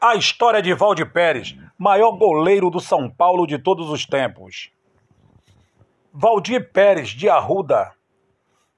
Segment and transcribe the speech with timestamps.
[0.00, 4.70] A história de Valde Pérez, maior goleiro do São Paulo de todos os tempos.
[6.12, 7.92] Valdir Pérez de Arruda.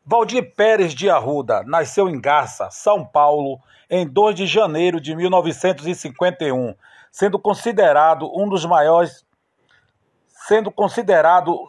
[0.07, 3.59] Valdir Pérez de Arruda nasceu em Garça, São Paulo,
[3.91, 6.75] em 2 de janeiro de 1951,
[7.11, 9.25] sendo considerado um dos maiores
[10.47, 11.69] sendo considerado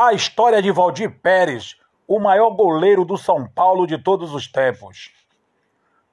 [0.00, 1.74] a história de Valdir Pérez,
[2.06, 5.12] o maior goleiro do São Paulo de todos os tempos.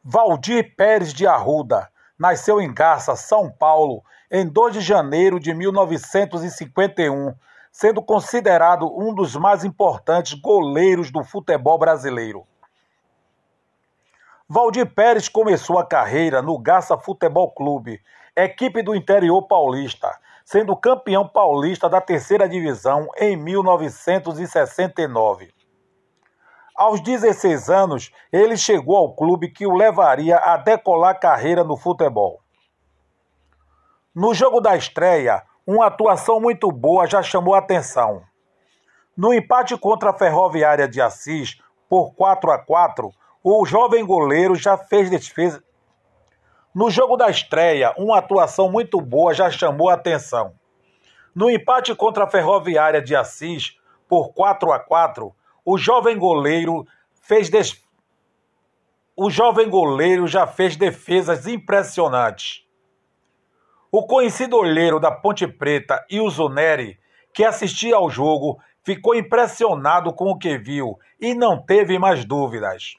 [0.04, 7.36] Valdir Pérez de Arruda nasceu em Garça, São Paulo, em 2 de janeiro de 1951,
[7.72, 12.44] sendo considerado um dos mais importantes goleiros do futebol brasileiro.
[14.50, 18.02] Valdir Pérez começou a carreira no Garça Futebol Clube,
[18.36, 20.10] equipe do interior paulista,
[20.46, 25.52] sendo campeão paulista da terceira divisão em 1969.
[26.76, 32.40] Aos 16 anos, ele chegou ao clube que o levaria a decolar carreira no futebol.
[34.14, 38.22] No jogo da estreia, uma atuação muito boa já chamou atenção.
[39.18, 41.60] No empate contra a Ferroviária de Assis,
[41.90, 43.10] por 4 a 4,
[43.44, 45.65] o jovem goleiro já fez defesa.
[46.76, 50.54] No jogo da estreia, uma atuação muito boa já chamou a atenção.
[51.34, 57.50] No empate contra a Ferroviária de Assis, por 4 a 4, o jovem goleiro fez
[57.50, 57.82] des...
[59.16, 62.66] o jovem goleiro já fez defesas impressionantes.
[63.90, 67.00] O conhecido olheiro da Ponte Preta, Ilso Neri,
[67.34, 72.98] que assistia ao jogo, ficou impressionado com o que viu e não teve mais dúvidas.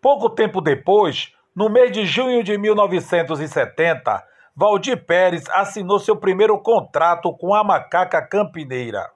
[0.00, 4.24] Pouco tempo depois, no mês de junho de 1970,
[4.56, 9.10] Valdir Pérez assinou seu primeiro contrato com a Macaca Campineira.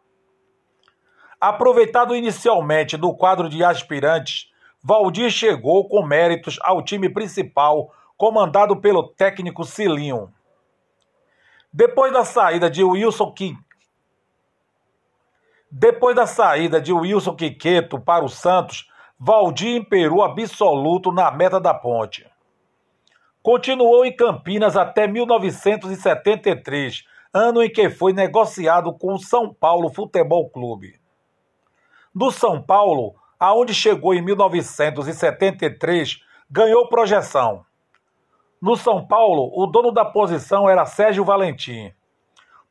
[1.41, 4.51] Aproveitado inicialmente no quadro de aspirantes,
[4.83, 10.33] Valdir chegou com méritos ao time principal, comandado pelo técnico Cilinho.
[11.73, 13.57] Depois da saída de Wilson Kim...
[15.71, 18.89] Depois da saída de Wilson Quiqueto para o Santos,
[19.21, 22.28] Valdir imperou absoluto na meta da ponte.
[23.43, 30.51] Continuou em Campinas até 1973, ano em que foi negociado com o São Paulo Futebol
[30.51, 30.99] Clube
[32.19, 36.19] do São Paulo, aonde chegou em 1973,
[36.51, 37.65] ganhou projeção.
[38.61, 41.93] No São Paulo, o dono da posição era Sérgio Valentim.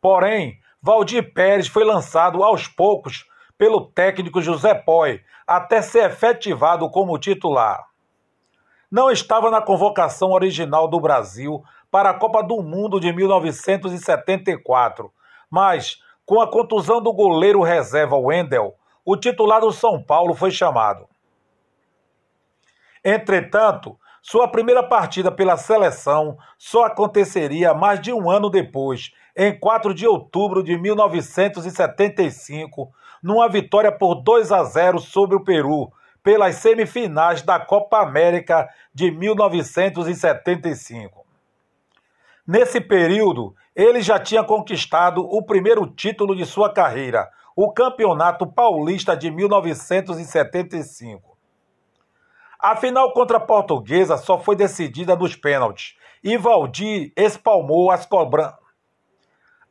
[0.02, 3.26] Porém, Valdir Pérez foi lançado aos poucos
[3.58, 7.86] pelo técnico José Poi, até ser efetivado como titular.
[8.90, 11.62] Não estava na convocação original do Brasil
[11.92, 15.12] para a Copa do Mundo de 1974,
[15.50, 21.06] mas, com a contusão do goleiro reserva Wendel, o titular do São Paulo foi chamado.
[23.04, 29.94] Entretanto, sua primeira partida pela seleção só aconteceria mais de um ano depois, em 4
[29.94, 32.90] de outubro de 1975,
[33.22, 35.92] numa vitória por 2 a 0 sobre o Peru,
[36.28, 41.26] pelas semifinais da Copa América de 1975.
[42.46, 49.16] Nesse período, ele já tinha conquistado o primeiro título de sua carreira, o Campeonato Paulista
[49.16, 51.38] de 1975.
[52.60, 58.60] A final contra a Portuguesa só foi decidida nos pênaltis e Valdir espalmou as cobranças.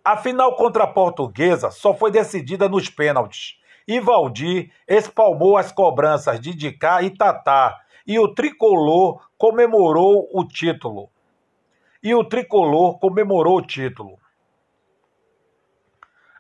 [0.03, 6.41] A final contra a Portuguesa só foi decidida nos pênaltis e Valdir espalmou as cobranças
[6.41, 11.09] de Dicá e Tatá e o tricolor comemorou o título.
[12.03, 14.19] E o tricolor comemorou o título.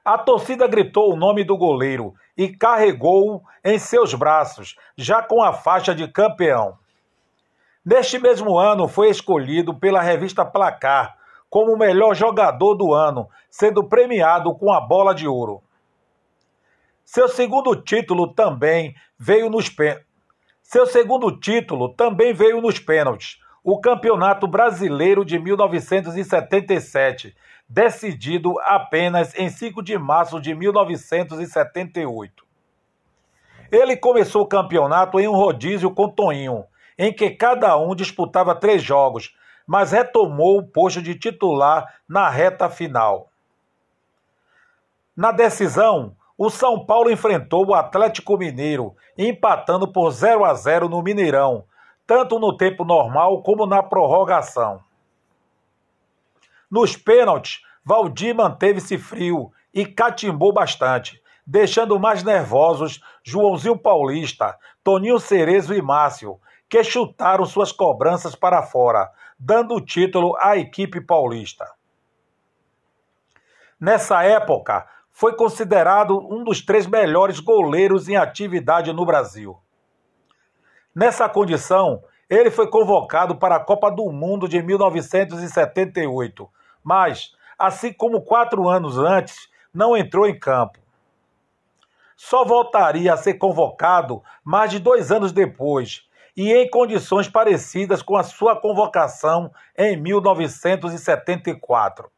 [0.05, 5.53] A torcida gritou o nome do goleiro e carregou-o em seus braços, já com a
[5.53, 6.79] faixa de campeão.
[7.85, 11.17] Neste mesmo ano, foi escolhido pela revista Placar
[11.51, 15.63] como o melhor jogador do ano, sendo premiado com a bola de ouro.
[17.07, 19.73] Seu segundo título também veio nos
[20.61, 27.33] Seu segundo título também veio nos pênaltis, o Campeonato Brasileiro de 1977,
[27.69, 32.45] decidido apenas em 5 de março de 1978.
[33.71, 36.65] Ele começou o campeonato em um rodízio com Toninho,
[36.99, 39.33] em que cada um disputava três jogos,
[39.65, 43.31] mas retomou o posto de titular na reta final.
[45.17, 51.03] Na decisão, o São Paulo enfrentou o Atlético Mineiro, empatando por 0 a 0 no
[51.03, 51.65] Mineirão,
[52.07, 54.81] tanto no tempo normal como na prorrogação.
[56.71, 65.73] Nos pênaltis, Valdir manteve-se frio e catimbou bastante, deixando mais nervosos Joãozinho Paulista, Toninho Cerezo
[65.73, 71.71] e Márcio, que chutaram suas cobranças para fora, dando o título à equipe paulista.
[73.79, 74.87] Nessa época,
[75.19, 79.57] foi considerado um dos três melhores goleiros em atividade no Brasil.
[80.95, 86.47] Nessa condição, ele foi convocado para a Copa do Mundo de 1978,
[86.85, 90.79] mas, assim como quatro anos antes, não entrou em campo.
[92.15, 98.19] Só voltaria a ser convocado mais de dois anos depois, e em condições parecidas com
[98.19, 102.15] a sua convocação em 1974.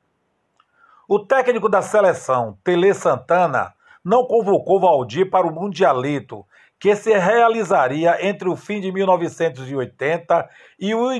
[1.10, 3.72] O técnico da seleção, Tele Santana,
[4.04, 6.44] não convocou Valdir para o Mundialito,
[6.78, 11.10] que se realizaria entre o fim de 1980 e o,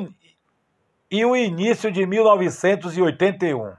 [1.11, 3.73] e o início de 1981.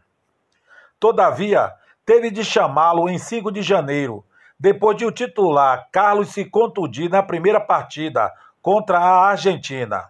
[0.99, 1.71] Todavia,
[2.03, 4.25] teve de chamá-lo em 5 de janeiro,
[4.59, 8.33] depois de o titular Carlos se contundir na primeira partida
[8.63, 10.09] contra a Argentina.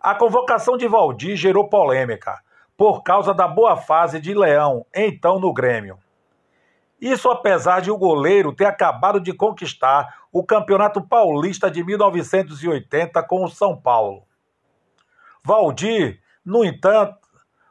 [0.00, 2.47] A convocação de Valdir gerou polêmica
[2.78, 5.98] por causa da boa fase de Leão, então no Grêmio.
[7.00, 13.44] Isso apesar de o goleiro ter acabado de conquistar o Campeonato Paulista de 1980 com
[13.44, 14.22] o São Paulo.
[15.42, 17.18] Valdir, no entanto,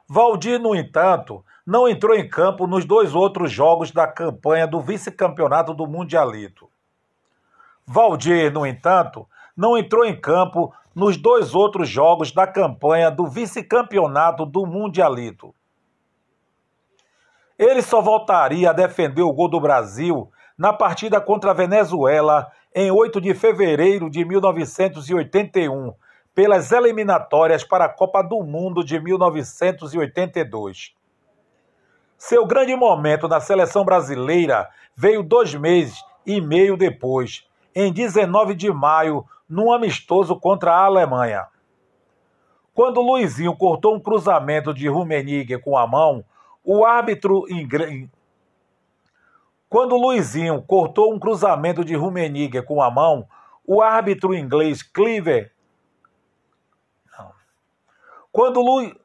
[0.10, 5.74] Valdir, no entanto, não entrou em campo nos dois outros jogos da campanha do vice-campeonato
[5.74, 6.70] do Mundialito.
[7.86, 9.26] Valdir, no entanto,
[9.58, 15.54] não entrou em campo nos dois outros jogos da campanha do vice-campeonato do Mundialito.
[17.58, 22.92] Ele só voltaria a defender o gol do Brasil na partida contra a Venezuela em
[22.92, 25.94] 8 de fevereiro de 1981,
[26.36, 30.94] pelas eliminatórias para a Copa do Mundo de 1982.
[32.16, 38.72] Seu grande momento na seleção brasileira veio dois meses e meio depois, em 19 de
[38.72, 41.48] maio, num amistoso contra a Alemanha.
[42.74, 46.24] Quando Luizinho cortou um cruzamento de Rummenigge com a mão,
[46.64, 48.08] o árbitro inglês.
[49.70, 53.28] Quando Luizinho cortou um cruzamento de Rummenigge com a mão,
[53.66, 55.52] o árbitro inglês Cleaver.
[57.18, 57.32] Não.
[58.32, 58.96] Quando, Lu...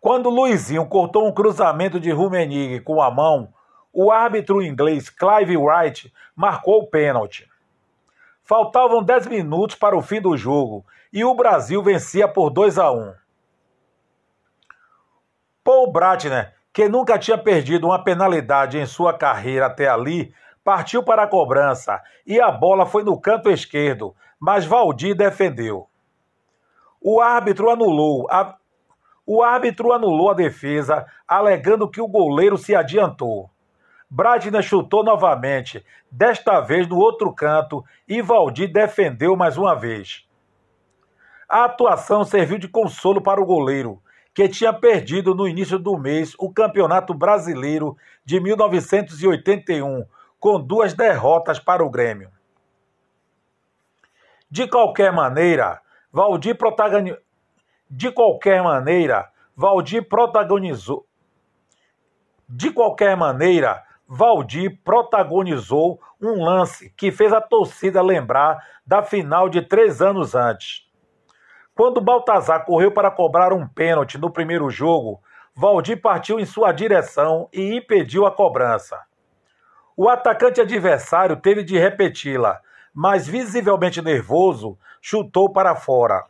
[0.00, 3.52] Quando Luizinho cortou um cruzamento de Rummenigge com a mão,
[3.92, 7.48] o árbitro inglês Clive Wright marcou o pênalti.
[8.48, 12.90] Faltavam 10 minutos para o fim do jogo e o Brasil vencia por 2 a
[12.90, 13.12] 1.
[15.62, 20.32] Paul Bratner, que nunca tinha perdido uma penalidade em sua carreira até ali,
[20.64, 25.86] partiu para a cobrança e a bola foi no canto esquerdo, mas Valdir defendeu.
[27.02, 28.56] O árbitro anulou a,
[29.26, 33.50] o árbitro anulou a defesa, alegando que o goleiro se adiantou.
[34.10, 40.26] Bradner chutou novamente, desta vez no outro canto, e Valdir defendeu mais uma vez.
[41.48, 44.02] A atuação serviu de consolo para o goleiro,
[44.34, 50.06] que tinha perdido no início do mês o Campeonato Brasileiro de 1981,
[50.38, 52.30] com duas derrotas para o Grêmio.
[54.50, 57.18] De qualquer maneira, Valdir protagonizou.
[57.90, 61.06] De qualquer maneira, Valdir protagonizou.
[62.48, 69.60] De qualquer maneira, Valdir protagonizou um lance que fez a torcida lembrar da final de
[69.60, 70.88] três anos antes.
[71.74, 75.20] Quando Baltazar correu para cobrar um pênalti no primeiro jogo,
[75.54, 78.98] Valdir partiu em sua direção e impediu a cobrança.
[79.94, 82.60] O atacante adversário teve de repeti-la,
[82.94, 86.24] mas visivelmente nervoso, chutou para fora.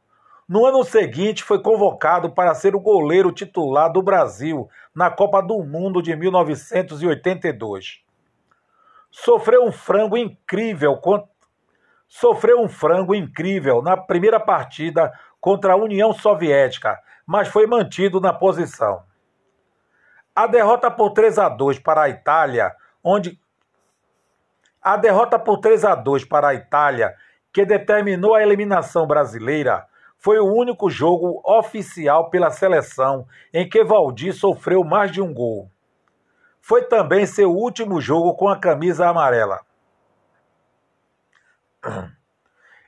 [0.48, 5.62] no ano seguinte foi convocado para ser o goleiro titular do Brasil na Copa do
[5.66, 8.06] Mundo de 1982.
[9.12, 10.98] Sofreu um frango incrível
[12.08, 18.32] sofreu um frango incrível na primeira partida contra a União Soviética, mas foi mantido na
[18.32, 19.04] posição.
[20.34, 23.38] A derrota por 3 a 2 para a Itália, onde
[24.86, 27.16] A derrota por 3 a 2 para a Itália,
[27.52, 34.36] que determinou a eliminação brasileira, foi o único jogo oficial pela seleção em que Valdir
[34.36, 35.72] sofreu mais de um gol.
[36.62, 39.62] Foi também seu último jogo com a camisa amarela.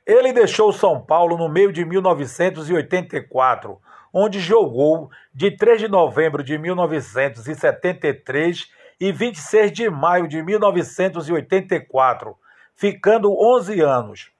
[0.06, 3.76] Ele deixou São Paulo no meio de 1984,
[4.14, 12.36] onde jogou de 3 de novembro de 1973 e 26 de maio de 1984,
[12.74, 14.32] ficando 11 anos.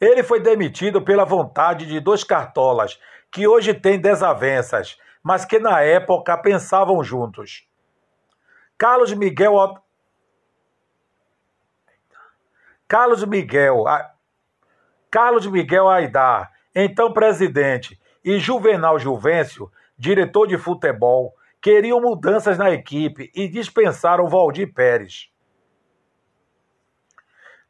[0.00, 3.00] Ele foi demitido pela vontade de dois cartolas,
[3.30, 7.66] que hoje têm desavenças, mas que na época pensavam juntos.
[8.76, 9.54] Carlos Miguel
[12.86, 13.84] Carlos Miguel
[15.10, 23.32] Carlos Miguel Aidar, então presidente, e Juvenal Juvencio, diretor de futebol, queriam mudanças na equipe
[23.34, 25.30] e dispensaram Valdir Pérez.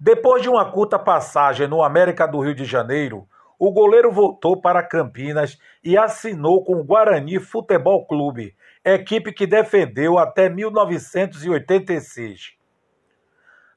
[0.00, 4.82] Depois de uma curta passagem no América do Rio de Janeiro, o goleiro voltou para
[4.82, 12.54] Campinas e assinou com o Guarani Futebol Clube, equipe que defendeu até 1986.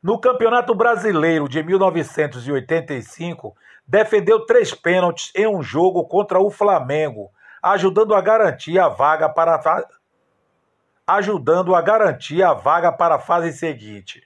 [0.02, 3.56] No Campeonato Brasileiro de 1985,
[3.88, 7.30] defendeu três pênaltis em um jogo contra o Flamengo,
[7.62, 9.60] ajudando a garantir a vaga para
[11.08, 14.22] ajudando a garantir a vaga para a fase seguinte.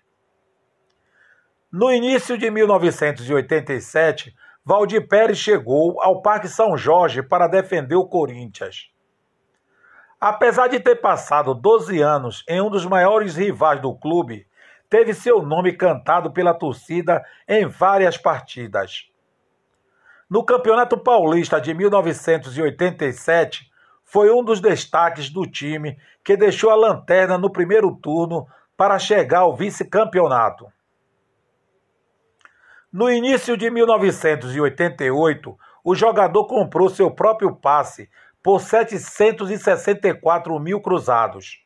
[1.71, 4.35] No início de 1987,
[4.65, 8.89] Valdir Pérez chegou ao Parque São Jorge para defender o Corinthians.
[10.19, 14.45] Apesar de ter passado 12 anos em um dos maiores rivais do clube,
[14.89, 19.07] teve seu nome cantado pela torcida em várias partidas.
[20.29, 23.70] No Campeonato Paulista de 1987,
[24.11, 29.39] foi um dos destaques do time que deixou a lanterna no primeiro turno para chegar
[29.39, 30.67] ao vice-campeonato.
[32.91, 38.09] No início de 1988, o jogador comprou seu próprio passe
[38.43, 41.63] por 764 mil cruzados.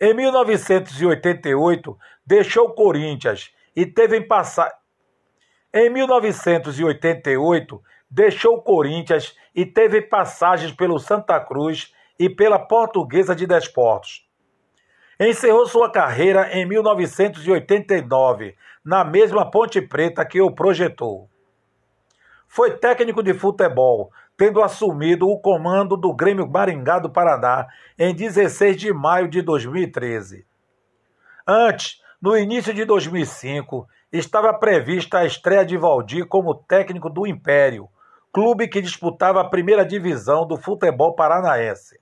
[0.00, 4.72] Em 1988, deixou o Corinthians e teve em passar.
[5.72, 7.80] Em 1988,
[8.12, 14.28] deixou o Corinthians e teve passagens pelo Santa Cruz e pela Portuguesa de Desportos.
[15.18, 18.54] Encerrou sua carreira em 1989,
[18.84, 21.30] na mesma Ponte Preta que o projetou.
[22.46, 27.66] Foi técnico de futebol, tendo assumido o comando do Grêmio Maringá do Paraná
[27.98, 30.44] em 16 de maio de 2013.
[31.46, 37.88] Antes, no início de 2005, estava prevista a estreia de Valdir como técnico do Império,
[38.32, 42.00] clube que disputava a primeira divisão do futebol paranaense.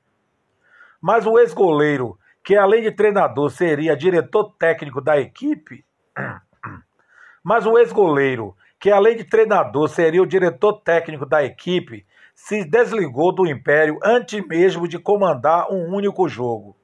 [1.00, 5.84] Mas o ex-goleiro, que além de treinador seria diretor técnico da equipe,
[7.42, 13.34] mas o ex-goleiro, que além de treinador seria o diretor técnico da equipe, se desligou
[13.34, 16.76] do Império antes mesmo de comandar um único jogo.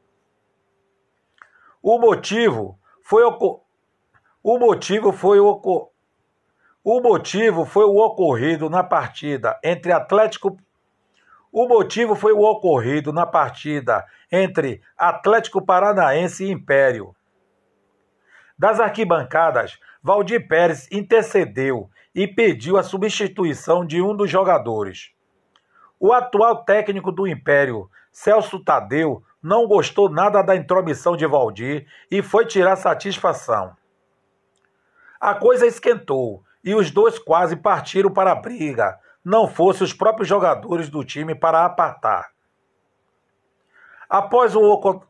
[1.83, 3.61] O motivo foi o,
[4.43, 5.91] o motivo foi o,
[6.89, 10.57] o motivo foi o ocorrido na partida entre Atlético
[11.51, 17.13] o motivo foi o ocorrido na partida entre Atlético Paranaense e Império.
[18.57, 25.11] Das arquibancadas, Valdir Pérez intercedeu e pediu a substituição de um dos jogadores.
[25.99, 32.23] O atual técnico do Império, Celso Tadeu, não gostou nada da intromissão de Valdir e
[32.23, 33.77] foi tirar satisfação.
[35.19, 40.29] A coisa esquentou e os dois quase partiram para a briga, não fossem os próprios
[40.29, 42.33] jogadores do time para apartar.
[44.11, 45.03] Após o,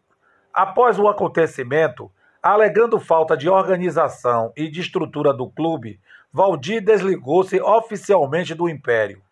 [0.52, 5.98] após o acontecimento, alegando falta de organização e de estrutura do clube,
[6.30, 9.22] Valdir desligou-se oficialmente do Império.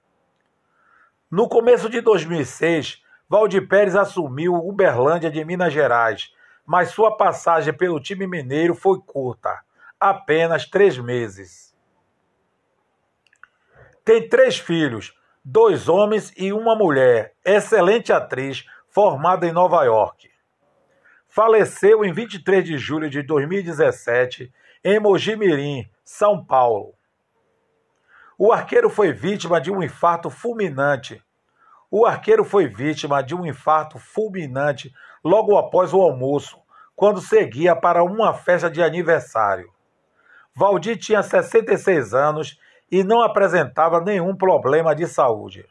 [1.31, 6.33] No começo de 2006, Valdir Pérez assumiu Uberlândia de Minas Gerais,
[6.65, 9.61] mas sua passagem pelo time mineiro foi curta,
[10.01, 11.74] apenas três meses.
[14.05, 20.31] Tem três filhos, dois homens e uma mulher, excelente atriz, formada em Nova York.
[21.27, 24.53] Faleceu em 23 de julho de 2017
[24.85, 26.93] em Mojimirim, São Paulo.
[28.37, 31.25] O arqueiro foi vítima de um infarto fulminante.
[31.91, 34.93] O arqueiro foi vítima de um infarto fulminante
[35.25, 36.59] logo após o almoço,
[36.95, 39.73] quando seguia para uma festa de aniversário.
[40.55, 42.59] Valdir tinha 66 anos
[42.91, 45.65] e não apresentava nenhum problema de saúde.